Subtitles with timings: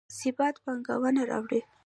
[0.19, 1.61] ثبات پانګونه راوړي